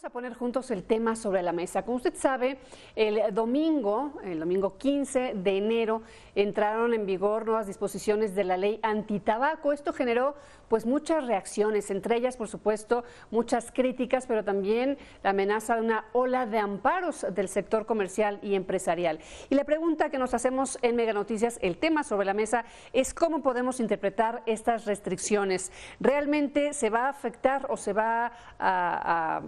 [0.00, 1.82] Vamos a poner juntos el tema sobre la mesa.
[1.82, 2.56] Como usted sabe,
[2.96, 6.00] el domingo, el domingo 15 de enero,
[6.34, 9.74] entraron en vigor nuevas disposiciones de la ley antitabaco.
[9.74, 10.36] Esto generó
[10.68, 16.06] pues muchas reacciones, entre ellas, por supuesto, muchas críticas, pero también la amenaza de una
[16.14, 19.18] ola de amparos del sector comercial y empresarial.
[19.50, 22.64] Y la pregunta que nos hacemos en Mega Noticias, el tema sobre la mesa,
[22.94, 25.72] es cómo podemos interpretar estas restricciones.
[25.98, 29.42] ¿Realmente se va a afectar o se va a, a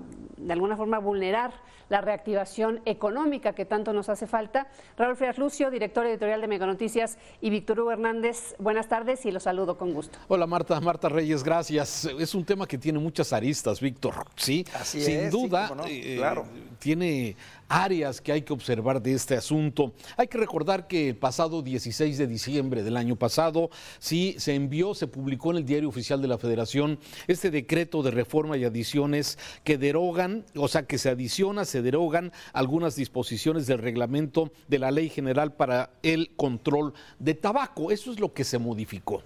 [0.47, 1.53] de alguna forma vulnerar
[1.89, 4.67] la reactivación económica que tanto nos hace falta.
[4.97, 9.43] Raúl Frías Lucio, director editorial de Meganoticias, y Víctor Hugo Hernández, buenas tardes y los
[9.43, 10.19] saludo con gusto.
[10.29, 12.07] Hola Marta, Marta Reyes, gracias.
[12.19, 14.65] Es un tema que tiene muchas aristas, Víctor, ¿sí?
[14.75, 16.47] Así Sin es, duda, sí, cómo no, eh, claro.
[16.79, 17.37] tiene
[17.73, 19.95] áreas que hay que observar de este asunto.
[20.19, 24.95] Hay que recordar que el pasado 16 de diciembre del año pasado, sí, se envió,
[24.95, 29.39] se publicó en el Diario Oficial de la Federación este decreto de reforma y adiciones
[29.65, 34.91] que derogan, o sea, que se adiciona, se derogan algunas disposiciones del reglamento de la
[34.91, 37.91] Ley General para el control de tabaco.
[37.91, 39.23] Eso es lo que se modificó.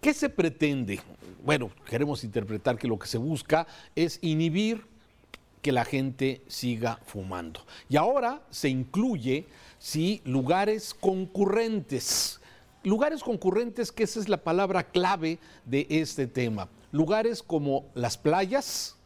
[0.00, 1.00] ¿Qué se pretende?
[1.44, 4.89] Bueno, queremos interpretar que lo que se busca es inhibir
[5.62, 7.60] que la gente siga fumando.
[7.88, 9.46] Y ahora se incluye,
[9.78, 12.40] sí, lugares concurrentes.
[12.82, 16.68] Lugares concurrentes, que esa es la palabra clave de este tema.
[16.92, 18.96] Lugares como las playas,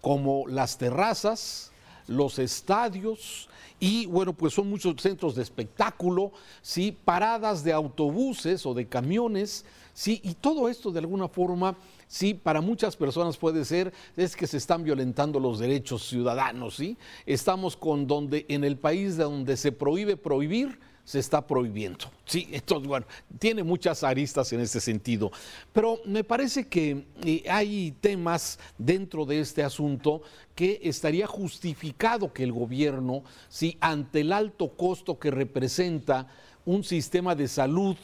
[0.00, 1.72] como las terrazas,
[2.08, 3.48] los estadios
[3.80, 9.64] y bueno, pues son muchos centros de espectáculo, sí, paradas de autobuses o de camiones,
[9.92, 11.76] sí, y todo esto de alguna forma
[12.08, 16.96] sí, para muchas personas puede ser, es que se están violentando los derechos ciudadanos, ¿sí?
[17.26, 22.04] Estamos con donde en el país donde se prohíbe prohibir, se está prohibiendo.
[22.26, 23.06] Sí, entonces, bueno,
[23.38, 25.32] tiene muchas aristas en ese sentido.
[25.72, 30.20] Pero me parece que eh, hay temas dentro de este asunto
[30.54, 36.26] que estaría justificado que el gobierno, sí, ante el alto costo que representa
[36.66, 37.96] un sistema de salud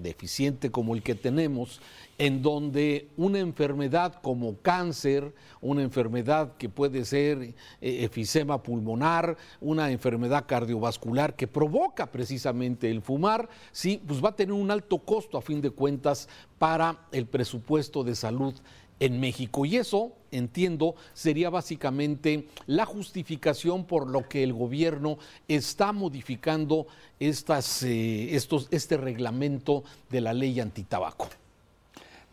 [0.00, 1.80] deficiente como el que tenemos,
[2.18, 9.90] en donde una enfermedad como cáncer, una enfermedad que puede ser eh, efisema pulmonar, una
[9.90, 15.36] enfermedad cardiovascular que provoca precisamente el fumar, sí, pues va a tener un alto costo
[15.36, 16.28] a fin de cuentas
[16.58, 18.54] para el presupuesto de salud
[19.02, 19.66] en México.
[19.66, 25.18] Y eso, entiendo, sería básicamente la justificación por lo que el gobierno
[25.48, 26.86] está modificando
[27.18, 31.28] estas, eh, estos, este reglamento de la ley antitabaco.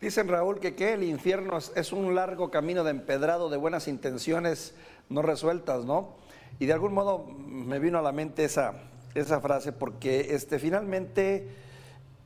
[0.00, 4.72] Dicen Raúl que, el infierno es, es un largo camino de empedrado de buenas intenciones
[5.08, 6.14] no resueltas, ¿no?
[6.60, 8.74] Y de algún modo me vino a la mente esa,
[9.16, 11.48] esa frase porque este, finalmente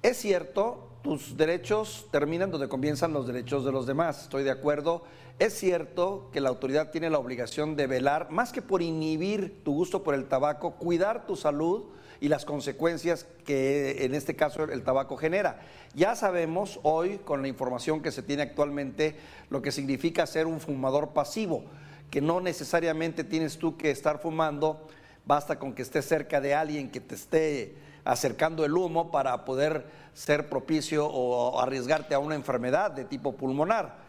[0.02, 5.04] es cierto, tus derechos terminan donde comienzan los derechos de los demás, estoy de acuerdo.
[5.38, 9.74] Es cierto que la autoridad tiene la obligación de velar, más que por inhibir tu
[9.74, 11.84] gusto por el tabaco, cuidar tu salud
[12.22, 15.60] y las consecuencias que en este caso el tabaco genera.
[15.94, 19.14] Ya sabemos hoy, con la información que se tiene actualmente,
[19.50, 21.64] lo que significa ser un fumador pasivo,
[22.10, 24.88] que no necesariamente tienes tú que estar fumando,
[25.26, 29.86] basta con que estés cerca de alguien que te esté acercando el humo para poder
[30.12, 34.04] ser propicio o arriesgarte a una enfermedad de tipo pulmonar.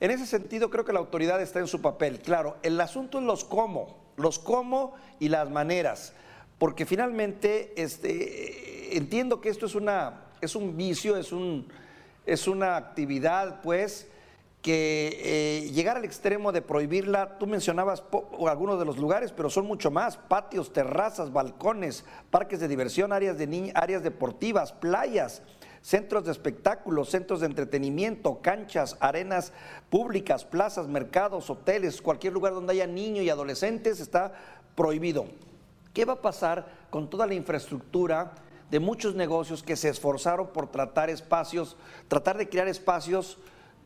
[0.00, 2.20] En ese sentido, creo que la autoridad está en su papel.
[2.20, 6.14] Claro, el asunto es los cómo, los cómo y las maneras
[6.60, 11.66] porque finalmente este, entiendo que esto es, una, es un vicio, es, un,
[12.26, 14.06] es una actividad, pues,
[14.62, 18.02] que eh, llegar al extremo de prohibirla, tú mencionabas
[18.46, 23.38] algunos de los lugares, pero son mucho más, patios, terrazas, balcones, parques de diversión, áreas,
[23.38, 25.42] de áreas deportivas, playas,
[25.80, 29.52] centros de espectáculos, centros de entretenimiento, canchas, arenas
[29.88, 34.32] públicas, plazas, mercados, hoteles, cualquier lugar donde haya niños y adolescentes está
[34.74, 35.26] prohibido.
[35.94, 38.32] ¿Qué va a pasar con toda la infraestructura
[38.70, 41.76] de muchos negocios que se esforzaron por tratar espacios,
[42.08, 43.38] tratar de crear espacios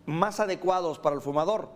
[0.07, 1.69] más adecuados para el fumador?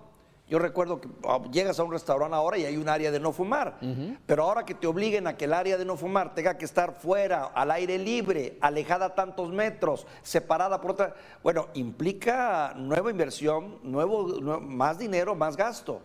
[0.48, 3.32] Yo recuerdo que oh, llegas a un restaurante ahora y hay un área de no
[3.32, 3.78] fumar,
[4.24, 6.94] pero ahora que te obliguen a que el área de no fumar tenga que estar
[6.98, 14.40] fuera, al aire libre, alejada tantos metros, separada por otra, bueno, implica nueva inversión, nuevo,
[14.60, 16.00] más dinero, más gasto.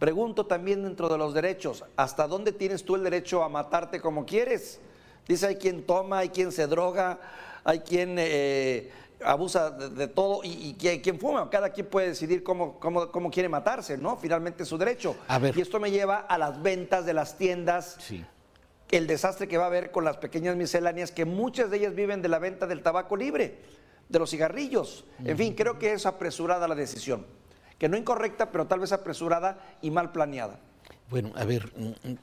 [0.00, 4.26] Pregunto también dentro de los derechos, ¿hasta dónde tienes tú el derecho a matarte como
[4.26, 4.80] quieres?
[5.28, 7.20] Dice, hay quien toma, hay quien se droga,
[7.62, 8.90] hay quien eh,
[9.24, 11.48] abusa de, todo y, y, quien fuma.
[11.50, 14.16] Cada quien puede decidir cómo, cómo, cómo, quiere matarse, ¿no?
[14.16, 15.16] Finalmente es su derecho.
[15.54, 17.96] Y esto me lleva a las ventas de las tiendas.
[18.00, 18.24] Sí.
[18.90, 22.22] El desastre que va a haber con las pequeñas misceláneas, que muchas de ellas viven
[22.22, 23.58] de la venta del tabaco libre,
[24.08, 25.04] de los cigarrillos.
[25.24, 27.26] En fin, creo que es apresurada la decisión
[27.78, 30.58] que no incorrecta, pero tal vez apresurada y mal planeada.
[31.10, 32.18] Bueno, a ver, mm, mm,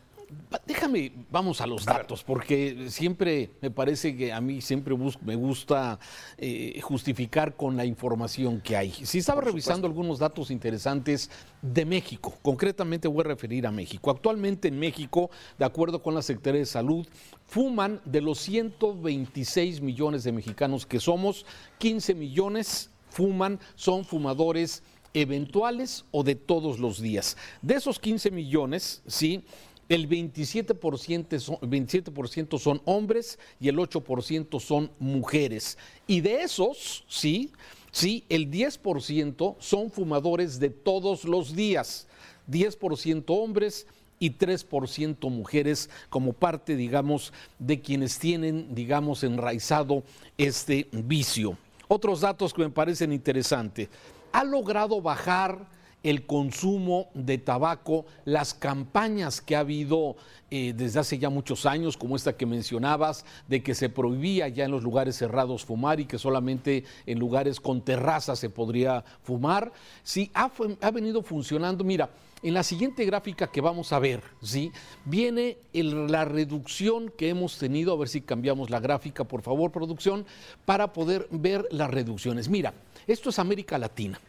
[0.65, 5.99] Déjame, vamos a los datos, porque siempre me parece que a mí siempre me gusta
[6.37, 8.91] eh, justificar con la información que hay.
[8.91, 11.29] Si estaba revisando algunos datos interesantes
[11.61, 14.09] de México, concretamente voy a referir a México.
[14.09, 15.29] Actualmente en México,
[15.59, 17.05] de acuerdo con la Secretaría de Salud,
[17.45, 21.45] fuman de los 126 millones de mexicanos que somos,
[21.79, 27.37] 15 millones fuman, son fumadores eventuales o de todos los días.
[27.61, 29.43] De esos 15 millones, sí,
[29.91, 32.11] el 27%, son, 27
[32.57, 35.77] son hombres y el 8% son mujeres.
[36.07, 37.51] Y de esos, sí,
[37.91, 42.07] sí, el 10% son fumadores de todos los días.
[42.49, 43.85] 10% hombres
[44.17, 50.03] y 3% mujeres como parte, digamos, de quienes tienen, digamos, enraizado
[50.37, 51.57] este vicio.
[51.89, 53.89] Otros datos que me parecen interesantes.
[54.31, 55.67] Ha logrado bajar
[56.03, 60.15] el consumo de tabaco, las campañas que ha habido
[60.49, 64.65] eh, desde hace ya muchos años, como esta que mencionabas, de que se prohibía ya
[64.65, 69.71] en los lugares cerrados fumar y que solamente en lugares con terrazas se podría fumar.
[70.03, 70.51] Sí, ha,
[70.81, 71.83] ha venido funcionando.
[71.83, 72.09] Mira,
[72.43, 74.71] en la siguiente gráfica que vamos a ver, ¿sí?
[75.05, 80.25] viene la reducción que hemos tenido, a ver si cambiamos la gráfica, por favor, producción,
[80.65, 82.49] para poder ver las reducciones.
[82.49, 82.73] Mira,
[83.05, 84.19] esto es América Latina.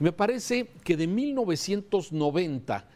[0.00, 2.86] Me parece que de 1990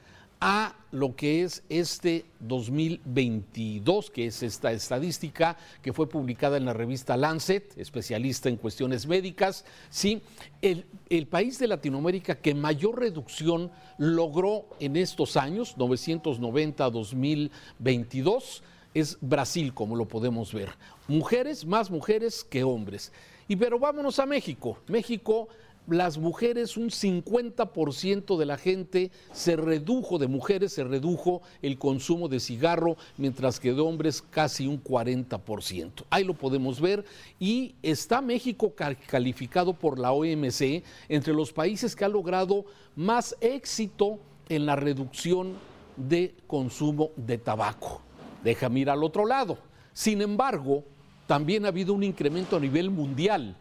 [0.41, 6.73] a lo que es este 2022, que es esta estadística que fue publicada en la
[6.73, 10.23] revista Lancet, especialista en cuestiones médicas, sí,
[10.63, 10.87] el,
[11.27, 18.63] país de Latinoamérica que mayor reducción logró en estos años, 990 a 2022,
[18.95, 20.71] es Brasil, como lo podemos ver.
[21.07, 23.13] Mujeres, más mujeres que hombres.
[23.47, 24.79] Y pero vámonos a México.
[24.89, 25.49] México
[25.87, 32.29] las mujeres, un 50% de la gente se redujo, de mujeres se redujo el consumo
[32.29, 36.05] de cigarro, mientras que de hombres casi un 40%.
[36.11, 37.05] Ahí lo podemos ver
[37.39, 38.75] y está México
[39.07, 42.65] calificado por la OMC entre los países que ha logrado
[42.97, 45.55] más éxito en la reducción
[45.97, 48.01] de consumo de tabaco.
[48.43, 49.59] Deja mirar al otro lado.
[49.93, 50.85] Sin embargo,
[51.27, 53.57] también ha habido un incremento a nivel mundial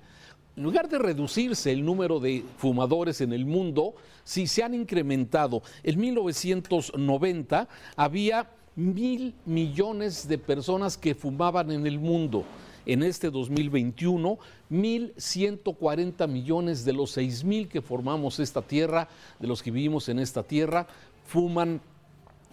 [0.55, 5.63] en lugar de reducirse el número de fumadores en el mundo, sí se han incrementado.
[5.81, 12.43] En 1990 había mil millones de personas que fumaban en el mundo.
[12.85, 14.37] En este 2021,
[14.69, 19.07] 1.140 millones de los 6 mil que formamos esta tierra,
[19.39, 20.85] de los que vivimos en esta tierra,
[21.25, 21.81] fuman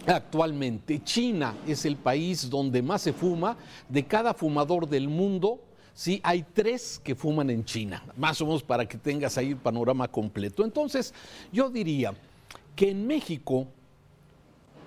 [0.07, 1.03] actualmente.
[1.03, 3.57] China es el país donde más se fuma.
[3.89, 5.59] De cada fumador del mundo,
[5.93, 9.57] Sí, hay tres que fuman en China, más o menos para que tengas ahí el
[9.57, 10.63] panorama completo.
[10.63, 11.13] Entonces,
[11.51, 12.13] yo diría
[12.75, 13.67] que en México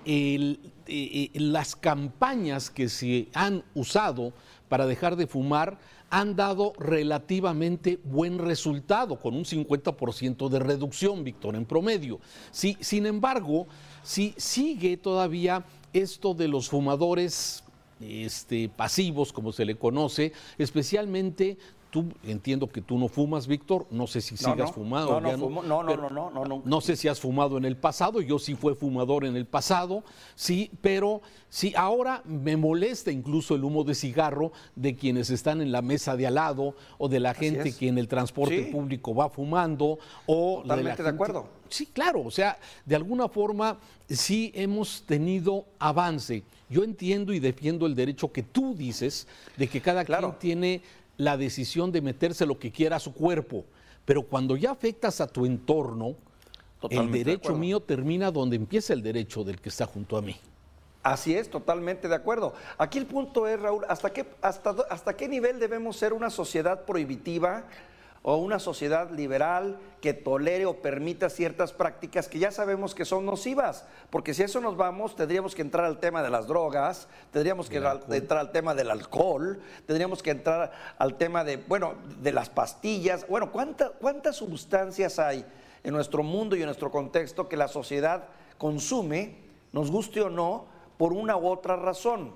[0.05, 0.57] eh,
[0.87, 4.33] eh, las campañas que se han usado
[4.69, 5.77] para dejar de fumar
[6.09, 12.19] han dado relativamente buen resultado, con un 50% de reducción, Víctor, en promedio.
[12.51, 13.67] Sin embargo,
[14.03, 17.64] si sigue todavía esto de los fumadores
[17.99, 21.57] este, pasivos, como se le conoce, especialmente
[21.95, 23.87] Tú, entiendo que tú no fumas, Víctor.
[23.89, 25.21] No sé si sigas fumando.
[25.21, 28.19] No, no, no, no, no, no, no, sé si has fumado en el pasado.
[28.19, 30.03] Yo sí fui fumador en el pasado,
[30.35, 35.71] sí, pero sí, ahora me molesta incluso el humo de cigarro de quienes están en
[35.71, 39.29] la mesa de al lado o de la gente que en el transporte público va
[39.29, 39.97] fumando.
[40.25, 41.47] O Totalmente de, de acuerdo.
[41.69, 42.21] Sí, claro.
[42.21, 43.77] O sea, de alguna forma
[44.09, 46.43] sí hemos tenido avance.
[46.69, 50.81] Yo entiendo y defiendo el derecho que tú dices de que cada quien tiene
[51.17, 53.65] la decisión de meterse lo que quiera a su cuerpo,
[54.03, 56.15] pero cuando ya afectas a tu entorno,
[56.89, 60.35] el derecho mío termina donde empieza el derecho del que está junto a mí.
[61.03, 62.53] Así es, totalmente de acuerdo.
[62.79, 66.83] Aquí el punto es, Raúl, ¿hasta qué, hasta, hasta qué nivel debemos ser una sociedad
[66.83, 67.65] prohibitiva?
[68.27, 73.23] O una sociedad liberal que tolere o permita ciertas prácticas que ya sabemos que son
[73.23, 73.85] nocivas.
[74.09, 77.77] Porque si eso nos vamos, tendríamos que entrar al tema de las drogas, tendríamos que
[77.77, 83.27] entrar al tema del alcohol, tendríamos que entrar al tema de, bueno, de las pastillas.
[83.27, 85.45] Bueno, ¿cuántas sustancias hay
[85.83, 88.23] en nuestro mundo y en nuestro contexto que la sociedad
[88.57, 89.35] consume,
[89.71, 90.65] nos guste o no,
[90.97, 92.33] por una u otra razón?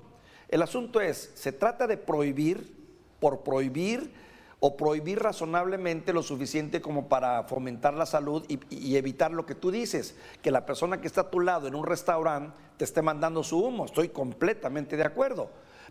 [0.50, 2.76] El asunto es, se trata de prohibir,
[3.18, 4.29] por prohibir,
[4.60, 9.70] o prohibir razonablemente lo suficiente como para fomentar la salud y, evitar lo que tú
[9.70, 13.42] dices, que la persona que está a tu lado en un restaurante te esté mandando
[13.42, 13.86] su humo.
[13.86, 15.50] Estoy completamente de acuerdo.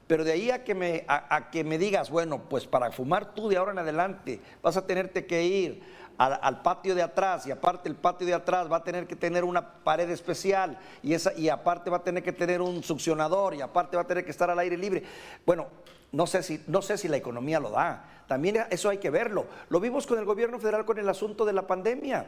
[0.10, 3.48] Pero de ahí a que me, a, que me digas, bueno, pues para fumar tú
[3.48, 5.84] de ahora en adelante vas a tenerte que ir
[6.18, 9.44] al, patio de atrás y aparte el patio de atrás va a tener que tener
[9.44, 13.62] una pared especial y, esa, y aparte va a tener que tener un succionador y
[13.62, 15.04] aparte va a tener que estar al aire libre.
[15.46, 15.68] Bueno,
[16.12, 18.24] no sé, si, no sé si la economía lo da.
[18.28, 19.46] También eso hay que verlo.
[19.70, 22.25] Lo vimos con el gobierno federal con el asunto de la pandemia.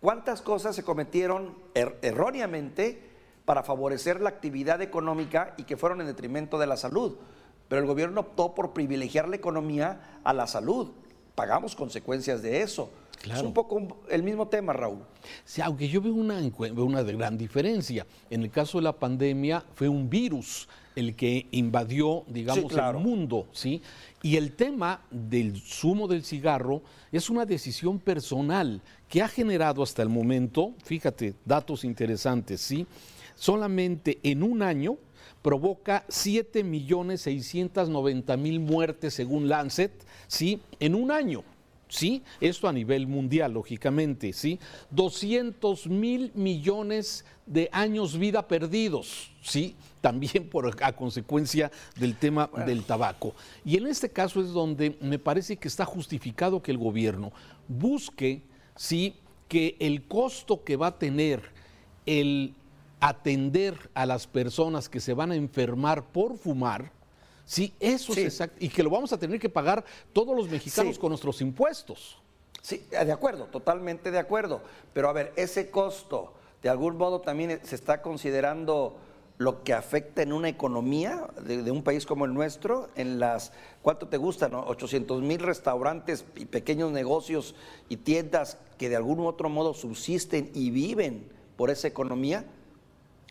[0.00, 3.13] ¿Cuántas cosas se cometieron er, erróneamente
[3.44, 7.16] para favorecer la actividad económica y que fueron en detrimento de la salud?
[7.68, 10.92] Pero el gobierno optó por privilegiar la economía a la salud.
[11.34, 12.90] Pagamos consecuencias de eso.
[13.22, 15.04] Es un poco el mismo tema, Raúl.
[15.44, 16.40] Sí, aunque yo veo una,
[16.76, 18.06] una gran diferencia.
[18.30, 23.48] En el caso de la pandemia fue un virus el que invadió, digamos, el mundo,
[23.52, 23.82] ¿sí?
[24.22, 30.02] Y el tema del zumo del cigarro es una decisión personal que ha generado hasta
[30.02, 32.86] el momento, fíjate, datos interesantes, ¿sí?
[33.34, 34.96] Solamente en un año
[35.42, 39.92] provoca 7.690.000 muertes según Lancet,
[40.26, 40.60] ¿sí?
[40.80, 41.42] En un año.
[41.88, 42.22] ¿Sí?
[42.40, 44.58] Esto a nivel mundial, lógicamente, ¿sí?
[44.90, 49.76] 200 mil millones de años vida perdidos, ¿sí?
[50.00, 53.34] También por, a consecuencia del tema del tabaco.
[53.64, 57.32] Y en este caso es donde me parece que está justificado que el gobierno
[57.68, 58.42] busque,
[58.76, 59.16] ¿sí?
[59.48, 61.42] Que el costo que va a tener
[62.06, 62.54] el
[63.00, 66.90] atender a las personas que se van a enfermar por fumar,
[67.46, 68.56] Sí, eso es exacto.
[68.60, 72.18] Y que lo vamos a tener que pagar todos los mexicanos con nuestros impuestos.
[72.62, 74.62] Sí, de acuerdo, totalmente de acuerdo.
[74.92, 76.32] Pero a ver, ese costo,
[76.62, 78.96] de algún modo también se está considerando
[79.36, 84.08] lo que afecta en una economía de, un país como el nuestro, en las, ¿cuánto
[84.08, 84.52] te gustan?
[84.52, 84.60] No?
[84.66, 87.54] 800 mil restaurantes y pequeños negocios
[87.88, 92.44] y tiendas que de algún u otro modo subsisten y viven por esa economía.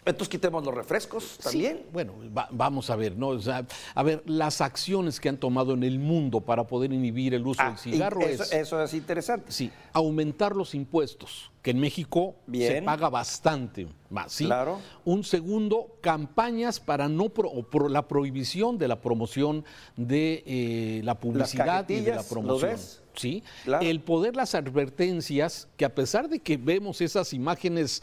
[0.06, 1.86] Entonces quitemos los refrescos también.
[1.92, 2.14] bueno,
[2.52, 3.30] vamos a ver, ¿no?
[3.30, 7.34] O sea, a ver, las acciones que han tomado en el mundo para poder inhibir
[7.34, 8.52] el uso ah, del cigarro eso, es.
[8.52, 9.52] Eso es interesante.
[9.52, 14.46] Sí, aumentar los impuestos, que en México se paga bastante más, ¿sí?
[14.46, 14.80] Claro.
[15.06, 17.52] Un segundo, campañas para no pro,
[17.88, 19.64] la prohibición de la promoción
[19.96, 22.70] de eh, la publicidad y de la promoción.
[22.70, 23.00] ¿lo ves?
[23.16, 23.44] Sí.
[23.82, 28.02] El poder las advertencias, que a pesar de que vemos esas imágenes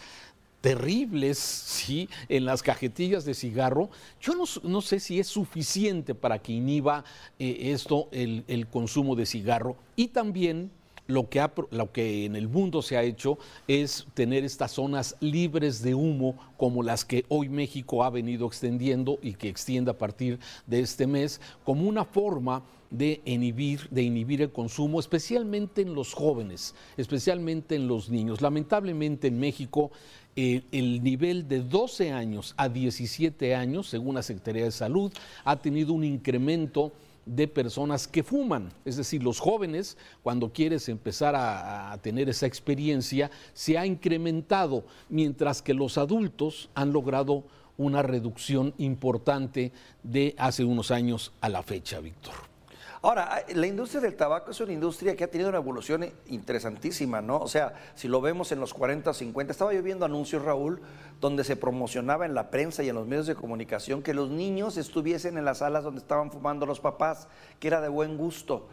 [0.61, 2.09] terribles ¿sí?
[2.29, 3.91] en las cajetillas de cigarro,
[4.21, 7.05] yo no, sé si es suficiente para que inhiba
[7.39, 10.71] eh, esto el, el, consumo de cigarro y también
[11.11, 13.39] lo que, lo que en el mundo se ha hecho
[13.69, 19.19] es tener estas zonas libres de humo como las que hoy México ha venido extendiendo
[19.23, 24.43] y que extiende a partir de este mes como una forma de inhibir, de inhibir
[24.43, 28.41] el consumo, especialmente en los jóvenes, especialmente en los niños.
[28.41, 29.93] Lamentablemente en México
[30.37, 35.13] eh, el nivel de 12 años a 17 años, según la Secretaría de Salud,
[35.45, 36.93] ha tenido un incremento
[37.27, 38.73] de personas que fuman.
[38.85, 45.63] Es decir, los jóvenes, cuando quieres empezar a, tener esa experiencia, se ha incrementado, mientras
[45.63, 47.45] que los adultos han logrado
[47.77, 49.73] una reducción importante
[50.03, 52.50] de hace unos años a la fecha, Víctor.
[53.03, 57.39] Ahora, la industria del tabaco es una industria que ha tenido una evolución interesantísima, ¿no?
[57.39, 60.83] O sea, si lo vemos en los 40 o 50, estaba yo viendo anuncios, Raúl,
[61.19, 64.77] donde se promocionaba en la prensa y en los medios de comunicación que los niños
[64.77, 67.29] estuviesen en las salas donde estaban fumando los papás,
[67.59, 68.69] que era de buen gusto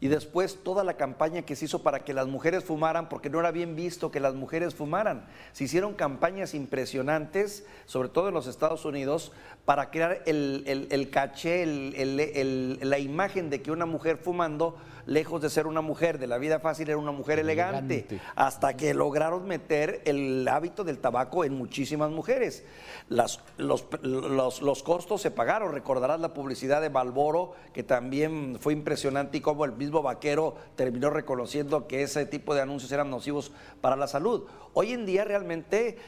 [0.00, 3.40] y después toda la campaña que se hizo para que las mujeres fumaran, porque no
[3.40, 5.26] era bien visto que las mujeres fumaran.
[5.52, 9.32] Se hicieron campañas impresionantes, sobre todo en los Estados Unidos,
[9.64, 14.76] para crear el, caché, la imagen de que una mujer fumando
[15.08, 18.92] lejos de ser una mujer de la vida fácil, era una mujer elegante, hasta que
[18.92, 22.62] lograron meter el hábito del tabaco en muchísimas mujeres.
[23.08, 29.38] Las, los, los, costos se pagaron, recordarás la publicidad de Balboro, que también fue impresionante
[29.38, 33.96] y cómo el mismo vaquero terminó reconociendo que ese tipo de anuncios eran nocivos para
[33.96, 34.44] la salud.
[34.74, 35.98] Hoy en día realmente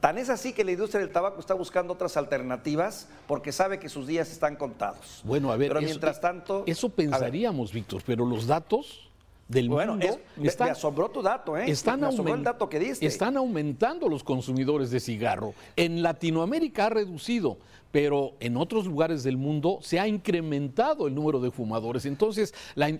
[0.00, 3.88] Tan es así que la industria del tabaco está buscando otras alternativas porque sabe que
[3.88, 5.22] sus días están contados.
[5.24, 6.62] Bueno, a ver, pero mientras tanto.
[6.66, 9.07] Eso pensaríamos, Víctor, pero los datos
[9.48, 10.06] del mundo.
[10.42, 11.70] están, me asombró tu dato, ¿eh?
[11.70, 13.06] Están, el dato que diste.
[13.06, 15.54] están aumentando los consumidores de cigarro.
[15.74, 17.56] En Latinoamérica ha reducido,
[17.90, 22.04] pero en otros lugares del mundo se ha incrementado el número de fumadores.
[22.04, 22.54] Entonces,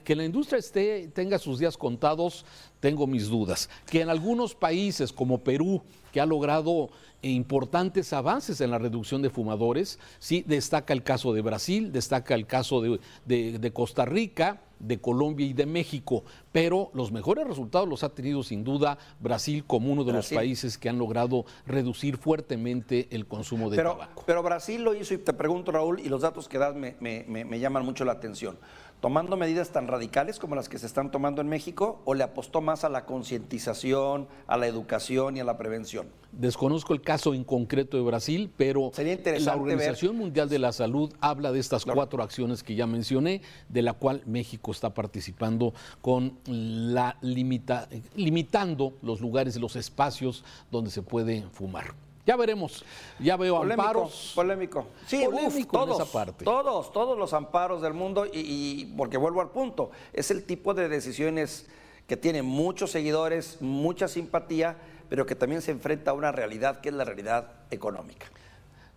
[0.05, 2.47] que la industria esté, tenga sus días contados,
[2.81, 3.69] tengo mis dudas.
[3.91, 6.89] Que en algunos países como Perú, que ha logrado
[7.23, 9.99] importantes avances en la reducción de fumadores.
[10.19, 15.53] Sí, destaca el caso de Brasil, destaca el caso de, Costa Rica, de Colombia y
[15.53, 16.23] de México,
[16.53, 20.79] pero los mejores resultados los ha tenido sin duda Brasil como uno de los países
[20.79, 24.23] que han logrado reducir fuertemente el consumo de tabaco.
[24.25, 27.59] Pero Brasil lo hizo y te pregunto Raúl, y los datos que das me, me
[27.59, 28.57] llaman mucho la atención
[29.01, 32.61] tomando medidas tan radicales como las que se están tomando en México o le apostó
[32.61, 36.09] más a la concientización, a la educación y a la prevención?
[36.33, 38.93] Desconozco el caso en concreto de Brasil, pero
[39.41, 43.83] la Organización Mundial de la Salud habla de estas cuatro acciones que ya mencioné, de
[43.83, 50.91] la cual México está participando con la limita, limitando los lugares y los espacios donde
[50.91, 51.95] se puede fumar.
[52.29, 52.85] Ya veremos.
[53.19, 54.33] Ya veo amparos.
[54.35, 54.87] Polémico.
[55.07, 55.27] Sí,
[55.71, 56.45] todos, esa parte.
[56.45, 60.91] Todos, todos los amparos del mundo y, porque vuelvo al punto, es el tipo de
[60.91, 61.71] decisiones
[62.07, 64.77] que tiene muchos seguidores, mucha simpatía,
[65.09, 68.27] pero que también se enfrenta a una realidad que es la realidad económica.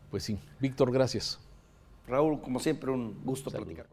[0.09, 0.37] Pues sí.
[0.59, 1.39] Víctor, gracias.
[2.09, 3.87] Raúl, como siempre, un gusto platicar